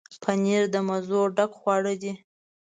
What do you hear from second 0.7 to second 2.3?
د مزو ډک خواړه دي.